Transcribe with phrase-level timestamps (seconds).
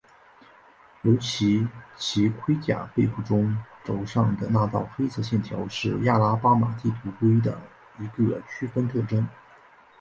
[1.03, 7.55] 尤其其盔甲背部中轴上的那道黑色线条是亚拉巴马地图龟的
[7.99, 9.23] 一个区分特征。